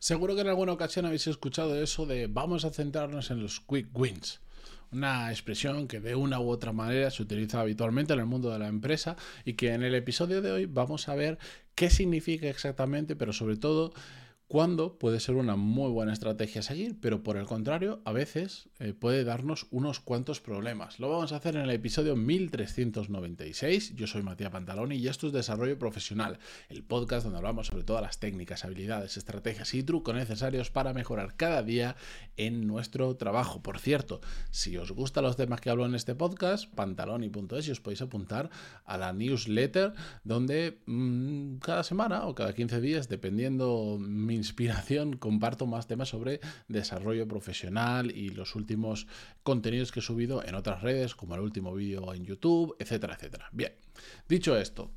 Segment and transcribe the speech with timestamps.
[0.00, 3.88] Seguro que en alguna ocasión habéis escuchado eso de vamos a centrarnos en los quick
[3.92, 4.40] wins.
[4.92, 8.58] Una expresión que de una u otra manera se utiliza habitualmente en el mundo de
[8.58, 11.38] la empresa y que en el episodio de hoy vamos a ver
[11.74, 13.92] qué significa exactamente, pero sobre todo
[14.50, 18.94] cuando puede ser una muy buena estrategia seguir, pero por el contrario, a veces eh,
[18.94, 20.98] puede darnos unos cuantos problemas.
[20.98, 23.94] Lo vamos a hacer en el episodio 1396.
[23.94, 28.02] Yo soy Matías Pantaloni y esto es Desarrollo Profesional, el podcast donde hablamos sobre todas
[28.02, 31.94] las técnicas, habilidades, estrategias y trucos necesarios para mejorar cada día
[32.36, 33.62] en nuestro trabajo.
[33.62, 34.20] Por cierto,
[34.50, 38.50] si os gustan los temas que hablo en este podcast, pantaloni.es y os podéis apuntar
[38.84, 39.92] a la newsletter
[40.24, 46.40] donde mmm, cada semana o cada 15 días, dependiendo mi inspiración comparto más temas sobre
[46.68, 49.06] desarrollo profesional y los últimos
[49.42, 53.48] contenidos que he subido en otras redes, como el último vídeo en YouTube, etcétera, etcétera.
[53.52, 53.72] Bien,
[54.28, 54.90] dicho esto,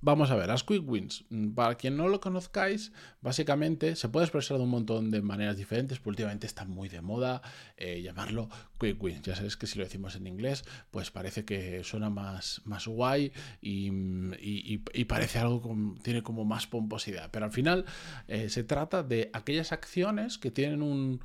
[0.00, 1.24] Vamos a ver, las quick wins.
[1.30, 5.56] Mm, para quien no lo conozcáis, básicamente se puede expresar de un montón de maneras
[5.56, 7.42] diferentes, pero últimamente está muy de moda
[7.76, 9.22] eh, llamarlo quick wins.
[9.22, 13.32] Ya sabéis que si lo decimos en inglés, pues parece que suena más, más guay
[13.60, 17.30] y, parece algo que tiene como más pomposidad.
[17.32, 17.84] Pero al final
[18.28, 21.20] eh, se trata de aquellas acciones que tienen un,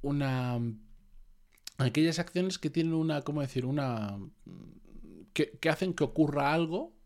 [0.00, 0.58] una...
[1.76, 3.66] Aquellas acciones que tienen una, ¿cómo decir?
[3.66, 4.18] Una...
[5.34, 7.01] que, que hacen que ocurra algo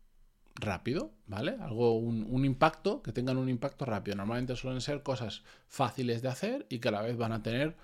[0.57, 1.57] rápido, ¿vale?
[1.61, 4.17] Algo, un, impacto, que tengan un impacto rápido.
[4.17, 7.75] Normalmente suelen ser cosas fáciles de hacer y que a la vez van a tener,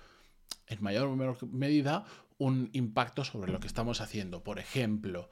[0.66, 2.04] en mayor o menor medida,
[2.38, 4.42] un impacto sobre lo que estamos haciendo.
[4.42, 5.30] Por ejemplo,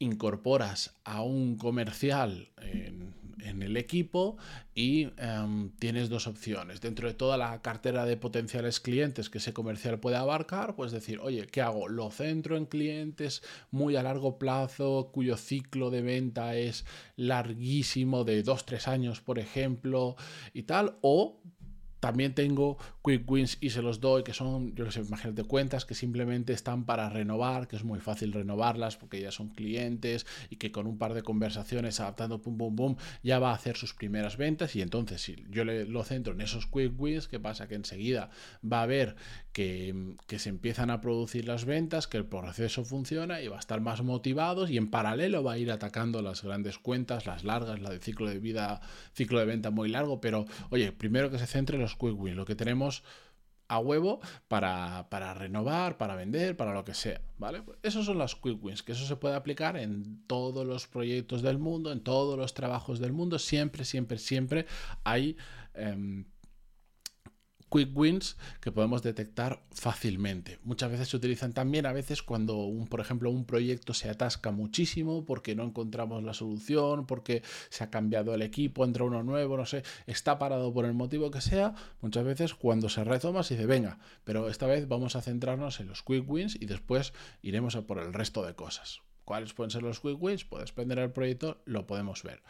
[0.00, 3.20] incorporas a un comercial en,
[3.62, 4.38] el equipo
[4.74, 6.80] y em, tienes dos opciones.
[6.80, 11.18] Dentro de toda la cartera de potenciales clientes que ese comercial puede abarcar, pues decir,
[11.20, 11.88] oye, ¿qué hago?
[11.88, 18.42] ¿Lo centro en clientes muy a largo plazo, cuyo ciclo de venta es larguísimo, de
[18.42, 20.16] 2-3 años, por ejemplo,
[20.54, 20.96] y tal?
[21.02, 21.40] ¿O
[22.00, 25.84] también tengo quick wins y se los doy, que son, yo que sé, imagínate cuentas
[25.84, 30.56] que simplemente están para renovar, que es muy fácil renovarlas porque ya son clientes y
[30.56, 33.94] que con un par de conversaciones adaptando pum pum pum ya va a hacer sus
[33.94, 37.68] primeras ventas y entonces si yo le, lo centro en esos quick wins, ¿qué pasa?
[37.68, 38.30] Que enseguida
[38.64, 39.16] va a ver
[39.52, 43.80] que, se empiezan a producir las ventas, que el proceso funciona y va a estar
[43.80, 47.90] más motivados y en paralelo va a ir atacando las grandes cuentas, las largas, la
[47.90, 48.80] de ciclo de vida,
[49.12, 52.36] ciclo de venta muy largo, pero oye, primero que se centre en los quick wins,
[52.36, 53.02] lo que tenemos
[53.66, 57.62] a huevo para, renovar, para vender, para lo que sea, ¿vale?
[57.82, 61.58] Esos son las quick wins, que eso se puede aplicar en todos los proyectos del
[61.58, 64.66] mundo, en todos los trabajos del mundo, siempre, siempre, siempre
[65.04, 65.36] hay...
[65.74, 66.24] Em,
[67.70, 70.58] quick wins que podemos detectar fácilmente.
[70.64, 74.50] Muchas veces se utilizan también a veces cuando, un, por ejemplo, un proyecto se atasca
[74.50, 79.56] muchísimo porque no encontramos la solución, porque se ha cambiado el equipo, entra uno nuevo,
[79.56, 81.74] no sé, está parado por el motivo que sea.
[82.00, 85.88] Muchas veces cuando se retoma se dice, venga, pero esta vez vamos a centrarnos en
[85.88, 89.00] los quick wins y después iremos a por el resto de cosas.
[89.24, 90.44] ¿Cuáles pueden ser los quick wins?
[90.44, 92.42] Puede depender del proyecto, lo podemos ver.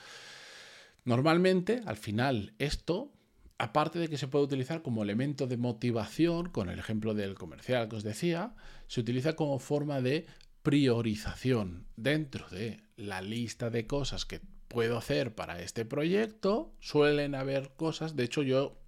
[1.05, 3.13] Normalmente, al final, esto
[3.61, 7.91] aparte de que se puede utilizar como elemento de motivación, con el ejemplo del comercial
[7.91, 8.55] que os decía,
[8.87, 10.25] se utiliza como forma de
[10.63, 16.73] priorización dentro de la lista de cosas que puedo hacer para este proyecto.
[16.81, 18.79] Suelen haber cosas, de hecho yo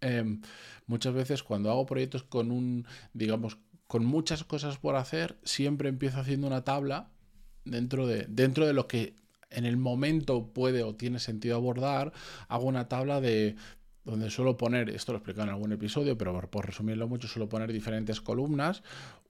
[0.00, 0.40] em,
[0.86, 6.20] muchas veces cuando hago proyectos con un, digamos, con muchas cosas por hacer, siempre empiezo
[6.20, 7.10] haciendo una tabla
[7.64, 9.16] dentro de, dentro de lo que
[9.50, 12.12] en el momento puede o tiene sentido abordar,
[12.46, 13.56] hago una tabla de
[14.04, 17.48] donde suelo poner, esto lo he explicado en algún episodio, pero por, resumirlo mucho, suelo
[17.48, 18.82] poner diferentes columnas.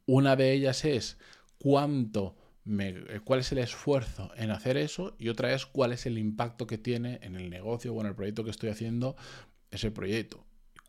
[0.06, 1.18] Una de ellas es
[1.58, 6.06] cuánto me, eh, cuál es el esfuerzo en hacer eso y otra es cuál es
[6.06, 9.16] el impacto que tiene en el negocio o en el proyecto que estoy haciendo
[9.70, 10.44] ese proyecto.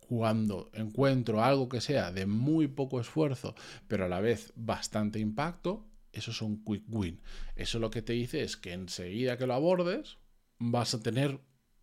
[0.08, 3.56] Cuando encuentro algo que sea de muy poco esfuerzo,
[3.88, 7.22] pero a la vez bastante impacto, eso es un quick win.
[7.56, 10.18] Eso lo que te dice es que enseguida que lo abordes,
[10.60, 11.40] vas a tener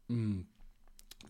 [0.08, 0.42] mm,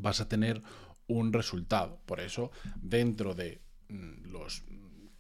[0.01, 0.63] vas a tener
[1.07, 2.01] un resultado.
[2.07, 2.51] Por eso,
[2.81, 4.63] dentro de mm, los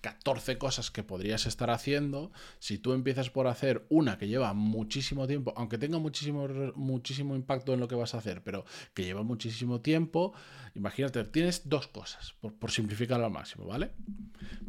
[0.00, 5.26] 14 cosas que podrías estar haciendo, si tú empiezas por hacer una que lleva muchísimo
[5.26, 9.22] tiempo, aunque tenga muchísimo, muchísimo impacto en lo que vas a hacer, pero que lleva
[9.22, 10.32] muchísimo tiempo,
[10.74, 13.92] imagínate, tienes dos cosas, por, por simplificarlo al máximo, ¿vale?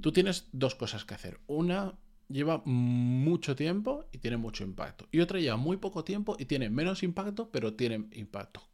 [0.02, 1.40] Tú tienes dos cosas que hacer.
[1.48, 1.94] Una
[2.28, 5.08] lleva mucho tiempo y tiene mucho impacto.
[5.12, 8.71] Y otra lleva muy poco tiempo y tiene menos impacto, pero tiene impacto.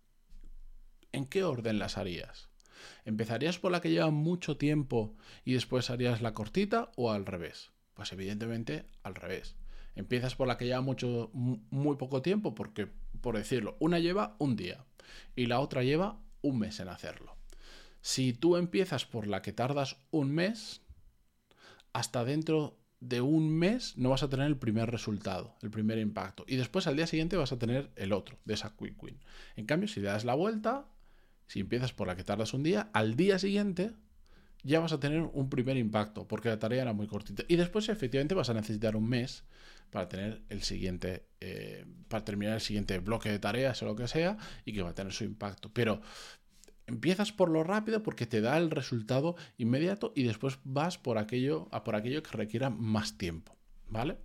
[1.18, 2.50] ¿En qué orden las harías?
[3.04, 7.72] ¿Empezarías por la que lleva mucho tiempo y después harías la cortita o al revés?
[7.94, 9.56] Pues evidentemente al revés.
[9.96, 12.88] Empiezas por la que lleva mucho, muy poco tiempo, porque,
[13.19, 14.86] por decirlo, una lleva un día
[15.36, 17.36] y la otra lleva un mes en hacerlo.
[18.02, 20.81] Si tú empiezas por la que tardas un mes,
[21.94, 26.46] hasta dentro de un mes no vas a tener el primer resultado, el primer impacto.
[26.48, 29.19] Y después al día siguiente vas a tener el otro, de esa quick win.
[29.56, 30.88] En cambio, si le das la vuelta,
[31.48, 33.94] si empiezas por la que tardas un día, al día siguiente
[34.64, 37.44] ya vas a tener un primer impacto, porque la tarea era muy cortita.
[37.48, 39.44] Y después efectivamente vas a necesitar un mes
[39.90, 44.08] para tener el siguiente, eh, para terminar el siguiente bloque de tareas o lo que
[44.08, 45.72] sea, y que va a tener su impacto.
[45.72, 46.02] Pero
[46.86, 51.70] empiezas por lo rápido porque te da el resultado inmediato y después vas por aquello,
[51.72, 53.56] a por aquello que requiera más tiempo.
[53.90, 54.18] ¿Vale?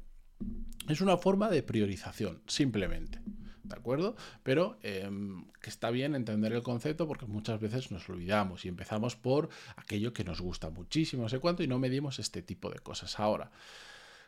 [0.88, 3.20] Es una forma de priorización, simplemente.
[3.64, 4.16] ¿De acuerdo?
[4.42, 9.14] Pero em, que está bien entender el concepto porque muchas veces nos olvidamos y empezamos
[9.14, 12.80] por aquello que nos gusta muchísimo, no sé cuánto, y no medimos este tipo de
[12.80, 13.20] cosas.
[13.20, 13.52] Ahora,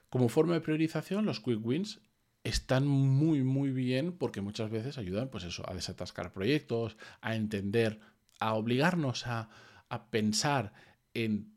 [0.09, 2.01] como forma de priorización, los quick wins
[2.45, 7.99] están muy, muy bien porque muchas veces ayudan, pues eso, a desatascar proyectos, a entender,
[8.39, 9.49] a obligarnos a,
[9.89, 10.73] a pensar
[11.15, 11.55] en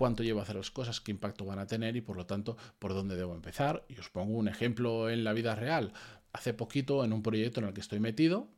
[0.00, 2.56] cuánto llevo a hacer las cosas, qué impacto van a tener y por lo tanto
[2.78, 3.84] por dónde debo empezar.
[3.86, 5.92] Y os pongo un ejemplo en la vida real.
[6.32, 8.48] Hace poquito en un proyecto en el que estoy metido,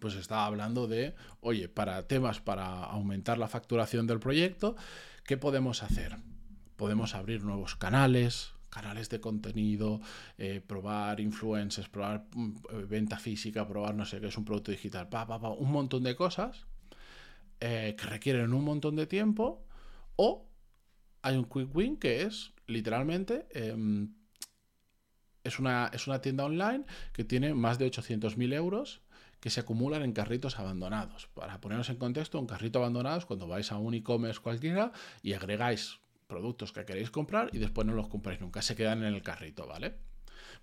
[0.00, 4.76] pues estaba hablando de, oye, para temas para aumentar la facturación del proyecto,
[5.24, 6.16] ¿qué podemos hacer?
[6.76, 10.00] Podemos abrir nuevos canales, canales de contenido,
[10.38, 15.08] eh, probar influencers, probar mm, venta física, probar no sé qué es un producto digital,
[15.08, 16.66] pa, pa, pa, un montón de cosas
[17.60, 19.64] eh, que requieren un montón de tiempo
[20.16, 20.48] o
[21.20, 23.46] hay un quick win que es literalmente...
[25.44, 29.00] Es una, es una tienda online que tiene más de 800.000 euros
[29.40, 31.28] que se acumulan en carritos abandonados.
[31.34, 35.32] Para ponernos en contexto, un carrito abandonado es cuando vais a un e-commerce cualquiera y
[35.32, 35.98] agregáis
[36.28, 39.66] productos que queréis comprar y después no los compráis nunca, se quedan en el carrito,
[39.66, 39.96] ¿vale?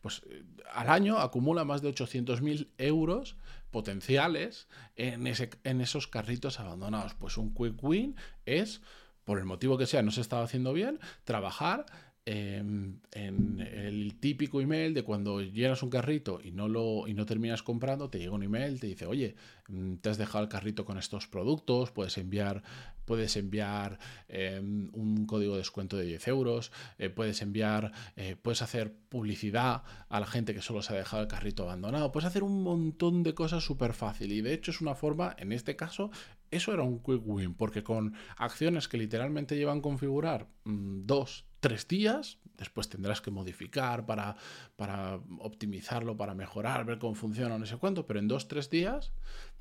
[0.01, 0.43] Pues eh,
[0.73, 3.35] al año acumula más de 800.000 euros
[3.69, 7.15] potenciales en, ese, en esos carritos abandonados.
[7.15, 8.15] Pues un quick win
[8.45, 8.81] es
[9.25, 11.85] por el motivo que sea, no se estaba haciendo bien, trabajar
[12.25, 17.63] en, el típico email de cuando llenas un carrito y no, lo, y no terminas
[17.63, 19.35] comprando, te llega un email, te dice, oye,
[19.67, 22.63] mm, te has dejado el carrito con estos productos, puedes enviar,
[23.05, 28.61] puedes enviar em, un código de descuento de 10 euros, eh, puedes enviar, eh, puedes
[28.61, 32.43] hacer publicidad a la gente que solo se ha dejado el carrito abandonado, puedes hacer
[32.43, 36.11] un montón de cosas súper fácil y de hecho es una forma, en este caso,
[36.51, 41.87] eso era un quick win, porque con acciones que literalmente llevan configurar mm, dos, tres
[41.87, 44.35] días, después tendrás que modificar para,
[44.75, 49.11] para optimizarlo, para mejorar, ver cómo funciona, no sé cuánto, pero en dos, tres días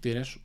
[0.01, 0.41] tienes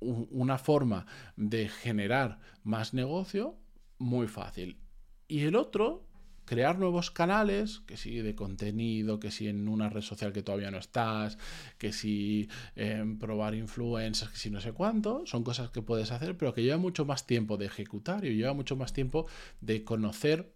[0.00, 1.06] una forma
[1.36, 3.56] de generar más negocio
[3.98, 4.78] muy fácil.
[5.26, 6.08] Y el otro
[6.48, 10.70] crear nuevos canales, que si de contenido, que si en una red social que todavía
[10.70, 11.36] no estás,
[11.76, 16.38] que si em, probar influencers, que si no sé cuánto, son cosas que puedes hacer,
[16.38, 19.26] pero que lleva mucho más tiempo de ejecutar y lleva mucho más tiempo
[19.60, 20.54] de conocer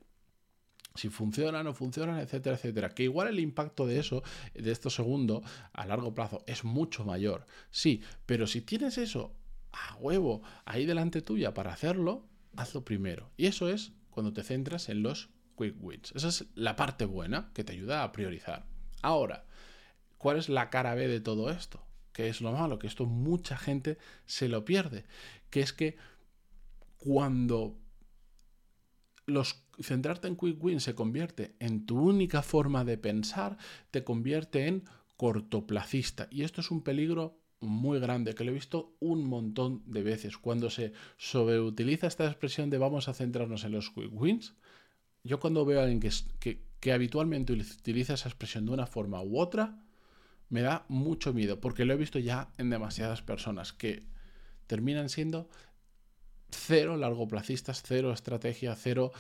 [0.95, 2.91] si funcionan o no funcionan, etcétera, etcétera.
[2.91, 4.23] Que igual el impacto de eso,
[4.55, 5.43] de esto segundo,
[5.73, 7.47] a largo plazo, es mucho mayor.
[7.71, 9.35] Sí, pero si tienes eso
[9.73, 13.31] a huevo ahí delante tuya para hacerlo, hazlo primero.
[13.37, 16.13] Y eso es cuando te centras en los quick wins.
[16.15, 18.67] Esa es la parte buena que te ayuda a priorizar.
[19.03, 19.47] Ahora,
[20.19, 21.85] ¿cuál es la cara B de todo esto?
[22.13, 25.05] Que es lo malo, que esto mucha gente se lo pierde.
[25.51, 25.97] Que es que
[26.99, 27.79] cuando
[29.27, 33.57] los, centrarte en quick wins se convierte en tu única forma de pensar,
[33.91, 34.85] te convierte en
[35.17, 36.29] cortoplacista.
[36.31, 40.37] Y esto es un peligro muy grande que lo he visto un montón de veces.
[40.37, 44.55] Cuando se sobreutiliza esta expresión de vamos a centrarnos en los quick wins,
[45.25, 49.39] yo cuando veo a alguien que, que, habitualmente utiliza esa expresión de una forma u
[49.39, 49.79] otra,
[50.49, 54.03] me da mucho miedo, porque lo he visto ya en demasiadas personas que
[54.67, 55.49] terminan siendo
[56.51, 59.13] cero largoplacistas, cero estrategia, cero,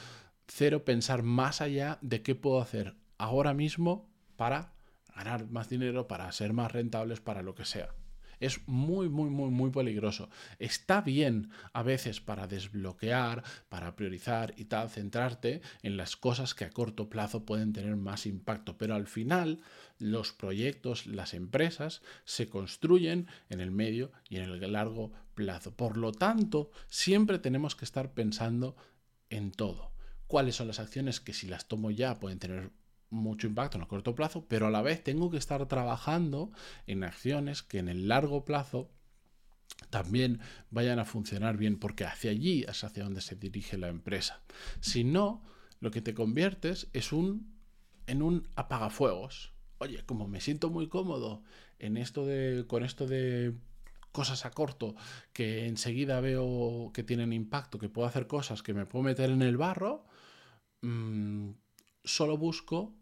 [0.55, 4.75] cero pensar más allá de qué puedo hacer ahora mismo para
[5.15, 7.95] ganar más dinero, para ser más rentables, para lo que sea
[8.43, 10.29] es muy, muy, muy, muy peligroso.
[10.59, 16.65] Está bien a veces para desbloquear, para priorizar y tal, centrarte en las cosas que
[16.65, 19.61] a corto plazo pueden tener más impacto, pero al final
[19.99, 25.77] los proyectos, las empresas se construyen en el medio y en el largo plazo.
[25.77, 28.75] Por lo tanto, siempre tenemos que estar pensando
[29.31, 29.93] en todo.
[30.33, 32.71] ¿Cuáles son las acciones que si las tomo ya pueden tener
[33.11, 36.51] mucho impacto en el corto plazo, pero a la vez tengo que estar trabajando
[36.87, 38.91] en acciones que en el largo plazo
[39.91, 44.41] también vayan a funcionar bien, porque hacia allí es hacia donde se dirige la empresa.
[44.81, 45.45] Si no,
[45.81, 47.53] lo que te conviertes es un
[48.07, 49.53] en un apagafuegos.
[49.77, 51.43] Oye, como me siento muy cómodo
[51.79, 53.53] en esto de con esto de
[54.13, 54.95] cosas a corto
[55.35, 59.43] que enseguida veo que tienen impacto, que puedo hacer cosas que me puedo meter en
[59.43, 60.07] el barro,
[60.83, 61.51] mm,
[62.05, 62.95] solo busco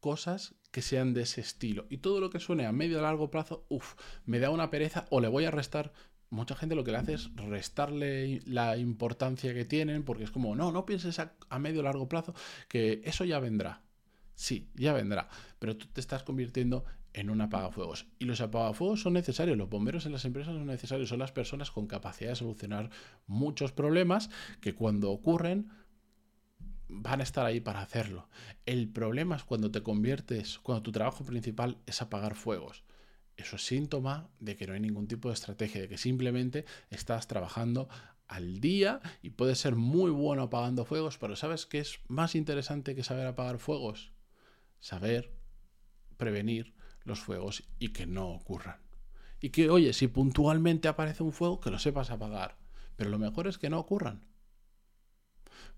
[0.00, 1.86] cosas que sean de ese estilo.
[1.90, 5.06] Y todo lo que suene a medio o largo plazo, uff, me da una pereza
[5.10, 5.92] o le voy a restar.
[6.30, 10.54] Mucha gente lo que le hace es restarle la importancia que tienen, porque es como,
[10.54, 12.34] no, no pienses a, a medio o largo plazo,
[12.68, 13.82] que eso ya vendrá.
[14.34, 18.06] Sí, ya vendrá, pero tú te estás convirtiendo en un apagafuegos.
[18.18, 21.70] Y los apagafuegos son necesarios, los bomberos en las empresas son necesarios, son las personas
[21.70, 22.90] con capacidad de solucionar
[23.26, 25.68] muchos problemas que cuando ocurren
[26.90, 28.28] van a estar ahí para hacerlo.
[28.66, 32.84] El problema es cuando te conviertes, cuando tu trabajo principal es apagar fuegos.
[33.36, 37.26] Eso es síntoma de que no hay ningún tipo de estrategia, de que simplemente estás
[37.26, 37.88] trabajando
[38.28, 42.94] al día y puedes ser muy bueno apagando fuegos, pero ¿sabes qué es más interesante
[42.94, 44.12] que saber apagar fuegos?
[44.80, 45.30] saber
[46.16, 48.80] prevenir los fuegos y que no ocurran.
[49.40, 52.58] Y que, oye, si puntualmente aparece un fuego, que lo sepas apagar.
[52.96, 54.26] Pero lo mejor es que no ocurran.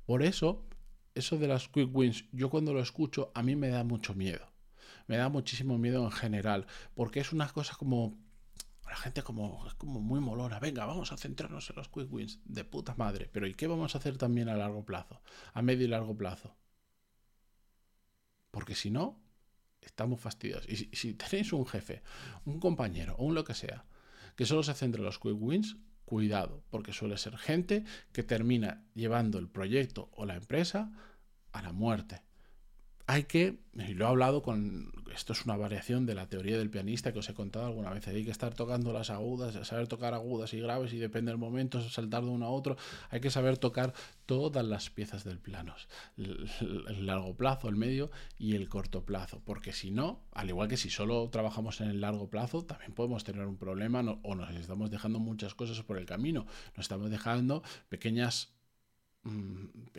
[0.05, 0.67] Por eso,
[1.15, 4.53] eso de las quick wins, yo cuando lo escucho, a mí me da mucho miedo.
[5.07, 8.19] Me da muchísimo miedo en general, porque es una cosa como...
[8.87, 10.61] La gente como, es como muy molona.
[10.61, 12.41] Venga, vamos a centrarnos en los quick wins.
[12.45, 13.31] De puta madre.
[13.33, 15.23] Pero ¿y qué vamos a hacer también a largo plazo?
[15.55, 16.55] A medio y largo plazo.
[18.51, 19.19] Porque si no,
[19.81, 20.69] estamos fastidiados.
[20.69, 22.03] Y si, tenéis un jefe,
[22.45, 23.87] un compañero o un lo que sea,
[24.37, 25.77] que solo se centra en los quick wins,
[26.13, 30.93] cuidado, porque suele ser gente que termina llevando el proyecto o la empresa
[31.53, 32.21] a la muerte.
[33.07, 36.71] Hay que, y lo he hablado con, esto es una variación de la teoría del
[36.71, 40.15] pianista que os he contado alguna vez, hay que estar tocando las agudas, saber tocar
[40.15, 42.77] agudas y graves y depende del momento, saltar de uno a otro,
[43.11, 43.93] hay que saber tocar
[44.27, 45.75] todas las piezas del plano,
[46.17, 50.77] el, largo plazo, el medio y el corto plazo, porque si no, al igual que
[50.77, 54.91] si solo trabajamos en el largo plazo, también podemos tener un problema o nos estamos
[54.91, 58.53] dejando muchas cosas por el camino, nos estamos dejando pequeñas
[59.25, 59.52] Mm,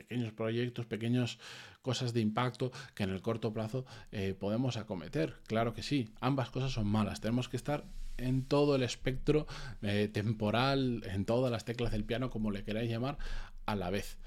[0.04, 1.40] pequeños proyectos, pequeñas
[1.82, 5.36] cosas de impacto que en el corto plazo eh, podemos acometer.
[5.48, 7.22] Claro que sí, ambas cosas son malas.
[7.22, 7.86] Tenemos que estar
[8.18, 9.48] en todo el espectro
[9.82, 13.18] eh, temporal, en todas las teclas del piano, como le queráis llamar,
[13.66, 14.18] a la vez.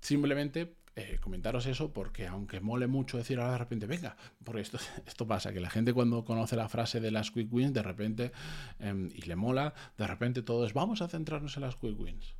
[0.00, 4.78] Simplemente eh, comentaros eso porque aunque mole mucho decir ahora de repente, venga, porque esto,
[5.06, 8.32] esto pasa, que la gente cuando conoce la frase de las quick wins, de repente,
[8.78, 12.34] em, y le mola, de repente todo es, vamos a centrarnos en las quick wins.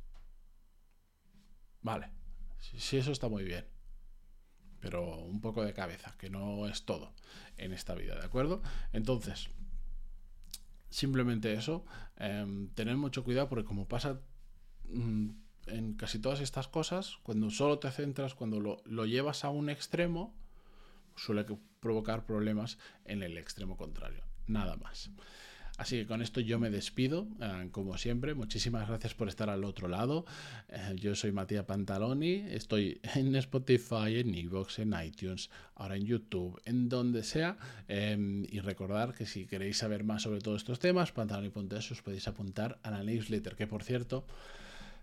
[1.81, 2.09] Vale,
[2.59, 3.65] sí, eso está muy bien.
[4.79, 7.13] Pero un poco de cabeza, que no es todo
[7.57, 8.61] en esta vida, ¿de acuerdo?
[8.93, 9.49] Entonces,
[10.89, 11.85] simplemente eso,
[12.17, 14.21] eh, tener mucho cuidado porque como pasa
[14.85, 15.29] mm,
[15.67, 19.69] en casi todas estas cosas, cuando solo te centras, cuando lo, lo llevas a un
[19.69, 20.35] extremo,
[21.15, 21.45] suele
[21.79, 24.23] provocar problemas en el extremo contrario.
[24.45, 25.11] Nada más.
[25.77, 28.33] Así que con esto yo me despido, eh, como siempre.
[28.33, 30.25] Muchísimas gracias por estar al otro lado.
[30.69, 36.59] Eh, yo soy Matías Pantaloni, estoy en Spotify, en Evox, en iTunes, ahora en YouTube,
[36.65, 37.57] en donde sea.
[37.87, 42.27] Em, y recordar que si queréis saber más sobre todos estos temas, pantaloni.es os podéis
[42.27, 44.25] apuntar a la newsletter, que por cierto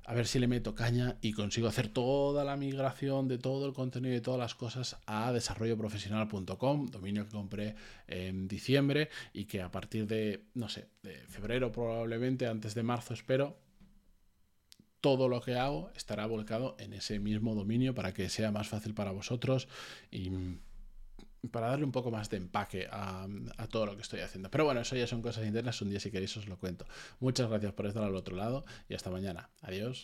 [0.07, 3.73] a ver si le meto caña y consigo hacer toda la migración de todo el
[3.73, 7.75] contenido y todas las cosas a desarrolloprofesional.com, dominio que compré
[8.07, 13.15] en diciembre y que a partir de, no sé, de febrero probablemente, antes de marzo
[13.15, 13.57] espero,
[15.01, 18.95] todo lo que hago estará volcado en ese mismo dominio para que sea más fácil
[18.95, 19.69] para vosotros
[20.11, 20.31] y
[21.51, 23.27] para darle un poco más de empaque a,
[23.71, 24.51] todo lo que estoy haciendo.
[24.51, 26.87] Pero bueno, eso ya son cosas internas, un día si queréis os lo cuento.
[27.21, 29.51] Muchas gracias por estar al otro lado y hasta mañana.
[29.63, 30.03] Adiós.